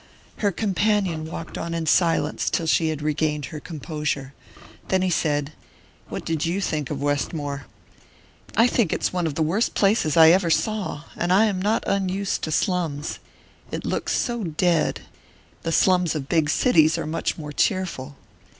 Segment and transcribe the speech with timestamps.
[0.37, 4.33] Her companion walked on in silence till she had regained her composure.
[4.87, 5.51] Then he said:
[6.09, 7.67] "What did you think of Westmore?"
[8.57, 11.83] "I think it's one of the worst places I ever saw and I am not
[11.85, 13.19] unused to slums.
[13.69, 15.01] It looks so dead.
[15.61, 18.15] The slums of big cities are much more cheerful."